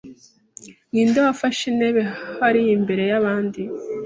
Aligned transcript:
Ninde 0.91 1.19
wafashe 1.25 1.61
intebe 1.71 2.01
hariya 2.39 2.71
imbere 2.77 3.03
yabandi 3.11 3.61